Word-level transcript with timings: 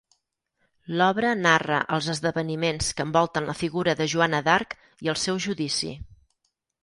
L'obra 0.99 1.33
narra 1.41 1.81
els 1.97 2.07
esdeveniments 2.13 2.89
que 2.99 3.05
envolten 3.09 3.49
la 3.51 3.55
figura 3.59 3.95
de 3.99 4.09
Joana 4.13 4.41
d'Arc 4.49 4.75
i 5.09 5.11
el 5.13 5.19
seu 5.27 5.41
judici. 5.45 5.93